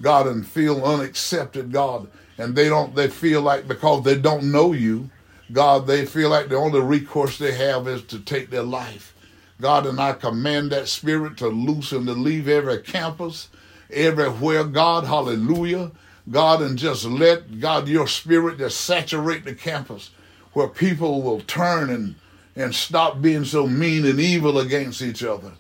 God, 0.02 0.28
and 0.28 0.46
feel 0.46 0.84
unaccepted, 0.84 1.72
God. 1.72 2.08
And 2.38 2.56
they 2.56 2.70
don't, 2.70 2.96
they 2.96 3.10
feel 3.10 3.42
like 3.42 3.68
because 3.68 4.04
they 4.04 4.16
don't 4.16 4.52
know 4.52 4.74
you, 4.74 5.10
God, 5.52 5.86
they 5.86 6.06
feel 6.06 6.30
like 6.30 6.50
the 6.50 6.56
only 6.56 6.80
recourse 6.80 7.38
they 7.38 7.54
have 7.54 7.88
is 7.88 8.02
to 8.06 8.20
take 8.20 8.50
their 8.50 8.64
life. 8.64 9.14
God, 9.62 9.86
and 9.86 10.00
I 10.00 10.14
command 10.14 10.72
that 10.72 10.88
spirit 10.88 11.38
to 11.38 11.48
loosen, 11.48 12.06
to 12.08 12.14
leave 12.14 12.48
every 12.48 12.80
campus, 12.80 13.50
everywhere, 13.92 14.64
God, 14.64 15.06
hallelujah. 15.06 15.92
God, 16.30 16.62
and 16.62 16.78
just 16.78 17.06
let, 17.06 17.60
God, 17.60 17.88
your 17.88 18.08
spirit 18.08 18.58
just 18.58 18.82
saturate 18.82 19.46
the 19.46 19.54
campus 19.54 20.10
where 20.54 20.68
people 20.68 21.22
will 21.22 21.42
turn 21.42 21.90
and 21.90 22.16
and 22.56 22.74
stop 22.74 23.22
being 23.22 23.46
so 23.46 23.68
mean 23.68 24.06
and 24.06 24.20
evil 24.20 24.60
against 24.60 25.02
each 25.02 25.24
other. 25.24 25.52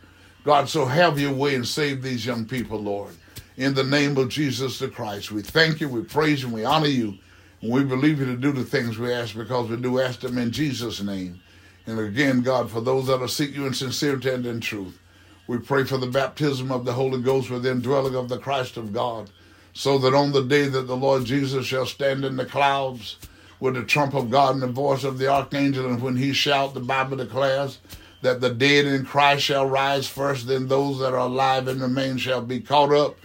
God, 0.43 0.69
so 0.69 0.85
have 0.85 1.19
your 1.19 1.33
way 1.33 1.55
and 1.55 1.67
save 1.67 2.01
these 2.01 2.25
young 2.25 2.45
people, 2.45 2.79
Lord. 2.79 3.15
In 3.55 3.73
the 3.73 3.83
name 3.83 4.17
of 4.17 4.29
Jesus 4.29 4.79
the 4.79 4.87
Christ, 4.87 5.31
we 5.31 5.41
thank 5.41 5.79
you, 5.79 5.87
we 5.87 6.03
praise 6.03 6.41
you, 6.41 6.49
we 6.49 6.65
honor 6.65 6.87
you, 6.87 7.17
and 7.61 7.71
we 7.71 7.83
believe 7.83 8.19
you 8.19 8.25
to 8.25 8.35
do 8.35 8.51
the 8.51 8.63
things 8.63 8.97
we 8.97 9.13
ask 9.13 9.35
because 9.35 9.69
we 9.69 9.77
do 9.77 9.99
ask 10.01 10.19
them 10.19 10.37
in 10.37 10.51
Jesus' 10.51 11.01
name. 11.01 11.39
And 11.85 11.99
again, 11.99 12.41
God, 12.41 12.69
for 12.69 12.81
those 12.81 13.07
that 13.07 13.21
are 13.21 13.27
seek 13.27 13.55
you 13.55 13.65
in 13.65 13.73
sincerity 13.73 14.29
and 14.29 14.45
in 14.45 14.59
truth, 14.59 14.99
we 15.47 15.57
pray 15.57 15.83
for 15.83 15.97
the 15.97 16.07
baptism 16.07 16.71
of 16.71 16.85
the 16.85 16.93
Holy 16.93 17.21
Ghost 17.21 17.49
with 17.49 17.63
the 17.63 17.75
dwelling 17.75 18.15
of 18.15 18.29
the 18.29 18.37
Christ 18.37 18.77
of 18.77 18.93
God, 18.93 19.29
so 19.73 19.97
that 19.97 20.13
on 20.13 20.31
the 20.31 20.43
day 20.43 20.67
that 20.67 20.87
the 20.87 20.95
Lord 20.95 21.25
Jesus 21.25 21.65
shall 21.65 21.85
stand 21.85 22.23
in 22.23 22.37
the 22.37 22.45
clouds, 22.45 23.17
with 23.63 23.75
the 23.75 23.83
trump 23.83 24.13
of 24.13 24.29
God 24.29 24.55
and 24.55 24.61
the 24.61 24.67
voice 24.67 25.05
of 25.05 25.17
the 25.17 25.29
archangel, 25.29 25.85
and 25.85 26.01
when 26.01 26.17
he 26.17 26.33
shout, 26.33 26.73
the 26.73 26.81
Bible 26.81 27.15
declares 27.15 27.77
that 28.21 28.41
the 28.41 28.49
dead 28.49 28.85
in 28.85 29.05
Christ 29.05 29.45
shall 29.45 29.65
rise 29.65 30.05
first, 30.05 30.47
then 30.47 30.67
those 30.67 30.99
that 30.99 31.13
are 31.13 31.19
alive 31.19 31.69
and 31.69 31.79
remain 31.79 32.17
shall 32.17 32.41
be 32.41 32.59
caught 32.59 32.91
up 32.91 33.15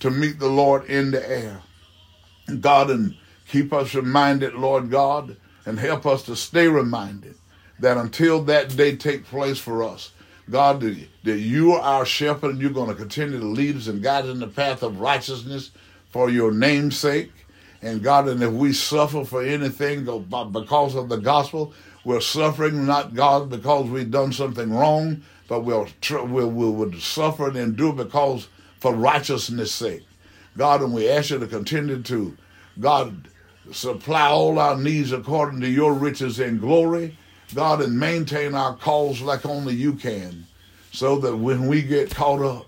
to 0.00 0.10
meet 0.10 0.38
the 0.38 0.50
Lord 0.50 0.84
in 0.84 1.12
the 1.12 1.26
air. 1.26 1.62
God, 2.60 2.90
and 2.90 3.16
keep 3.48 3.72
us 3.72 3.94
reminded, 3.94 4.52
Lord 4.52 4.90
God, 4.90 5.38
and 5.64 5.78
help 5.78 6.04
us 6.04 6.22
to 6.24 6.36
stay 6.36 6.68
reminded 6.68 7.36
that 7.80 7.96
until 7.96 8.42
that 8.42 8.76
day 8.76 8.96
take 8.96 9.24
place 9.24 9.58
for 9.58 9.82
us, 9.82 10.12
God, 10.50 10.82
that 11.24 11.38
you 11.38 11.72
are 11.72 11.80
our 11.80 12.04
shepherd 12.04 12.50
and 12.50 12.60
you're 12.60 12.70
going 12.70 12.90
to 12.90 12.94
continue 12.94 13.40
to 13.40 13.46
lead 13.46 13.76
us 13.76 13.86
and 13.86 14.02
guide 14.02 14.26
us 14.26 14.30
in 14.30 14.40
the 14.40 14.46
path 14.46 14.82
of 14.82 15.00
righteousness 15.00 15.70
for 16.10 16.28
your 16.28 16.52
name's 16.52 16.98
sake. 16.98 17.32
And 17.82 18.02
God, 18.02 18.28
and 18.28 18.42
if 18.42 18.52
we 18.52 18.72
suffer 18.72 19.24
for 19.24 19.42
anything 19.42 20.04
because 20.04 20.94
of 20.94 21.08
the 21.08 21.18
gospel, 21.18 21.72
we're 22.04 22.20
suffering 22.20 22.86
not 22.86 23.14
God 23.14 23.50
because 23.50 23.90
we've 23.90 24.10
done 24.10 24.32
something 24.32 24.72
wrong, 24.72 25.22
but 25.48 25.60
we'll, 25.60 25.88
we'll, 26.10 26.50
we'll 26.50 26.92
suffer 26.94 27.48
and 27.48 27.56
endure 27.56 27.92
because 27.92 28.48
for 28.78 28.94
righteousness' 28.94 29.72
sake. 29.72 30.06
God, 30.56 30.82
and 30.82 30.94
we 30.94 31.08
ask 31.08 31.30
you 31.30 31.38
to 31.38 31.46
continue 31.46 32.02
to, 32.02 32.36
God, 32.80 33.28
supply 33.72 34.28
all 34.28 34.58
our 34.58 34.76
needs 34.76 35.12
according 35.12 35.60
to 35.60 35.68
your 35.68 35.92
riches 35.92 36.38
and 36.38 36.60
glory. 36.60 37.18
God, 37.54 37.82
and 37.82 37.98
maintain 37.98 38.54
our 38.54 38.74
cause 38.76 39.20
like 39.20 39.46
only 39.46 39.74
you 39.74 39.92
can, 39.92 40.46
so 40.92 41.18
that 41.18 41.36
when 41.36 41.68
we 41.68 41.82
get 41.82 42.14
caught 42.14 42.42
up, 42.42 42.66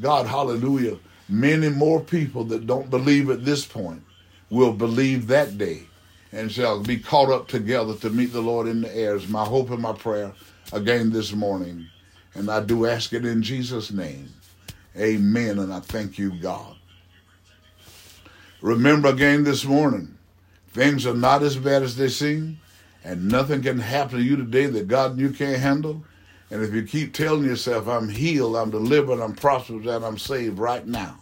God, 0.00 0.26
hallelujah, 0.26 0.98
many 1.28 1.68
more 1.68 2.00
people 2.00 2.44
that 2.44 2.66
don't 2.66 2.90
believe 2.90 3.30
at 3.30 3.44
this 3.44 3.64
point 3.64 4.02
will 4.50 4.72
believe 4.72 5.26
that 5.26 5.58
day 5.58 5.82
and 6.32 6.50
shall 6.50 6.80
be 6.80 6.98
caught 6.98 7.30
up 7.30 7.48
together 7.48 7.94
to 7.96 8.10
meet 8.10 8.32
the 8.32 8.40
Lord 8.40 8.66
in 8.66 8.82
the 8.82 8.94
air. 8.94 9.16
Is 9.16 9.28
my 9.28 9.44
hope 9.44 9.70
and 9.70 9.80
my 9.80 9.92
prayer 9.92 10.32
again 10.72 11.10
this 11.10 11.32
morning. 11.32 11.86
And 12.34 12.50
I 12.50 12.60
do 12.60 12.86
ask 12.86 13.12
it 13.12 13.24
in 13.24 13.42
Jesus' 13.42 13.90
name. 13.90 14.28
Amen. 14.96 15.58
And 15.58 15.72
I 15.72 15.80
thank 15.80 16.18
you, 16.18 16.32
God. 16.40 16.76
Remember 18.60 19.08
again 19.08 19.44
this 19.44 19.64
morning, 19.64 20.18
things 20.72 21.06
are 21.06 21.14
not 21.14 21.42
as 21.42 21.56
bad 21.56 21.82
as 21.82 21.96
they 21.96 22.08
seem, 22.08 22.58
and 23.04 23.28
nothing 23.28 23.62
can 23.62 23.78
happen 23.78 24.18
to 24.18 24.24
you 24.24 24.36
today 24.36 24.66
that 24.66 24.88
God 24.88 25.12
and 25.12 25.20
you 25.20 25.30
can't 25.30 25.60
handle. 25.60 26.02
And 26.50 26.62
if 26.64 26.74
you 26.74 26.82
keep 26.82 27.14
telling 27.14 27.44
yourself, 27.44 27.86
I'm 27.86 28.08
healed, 28.08 28.56
I'm 28.56 28.70
delivered, 28.70 29.20
I'm 29.20 29.34
prosperous, 29.34 29.86
and 29.86 30.04
I'm 30.04 30.18
saved 30.18 30.58
right 30.58 30.84
now. 30.84 31.18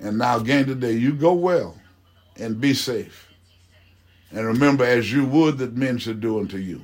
And 0.00 0.18
now 0.18 0.38
again 0.38 0.66
today, 0.66 0.92
you 0.92 1.12
go 1.12 1.32
well 1.32 1.76
and 2.36 2.60
be 2.60 2.74
safe. 2.74 3.32
And 4.30 4.46
remember, 4.46 4.84
as 4.84 5.12
you 5.12 5.24
would 5.24 5.58
that 5.58 5.76
men 5.76 5.98
should 5.98 6.20
do 6.20 6.40
unto 6.40 6.56
you, 6.56 6.82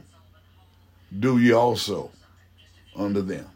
do 1.18 1.38
ye 1.38 1.52
also 1.52 2.10
unto 2.94 3.22
them. 3.22 3.46